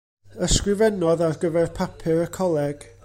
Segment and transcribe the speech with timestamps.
[0.45, 2.89] Ysgrifennodd ar gyfer papur y coleg.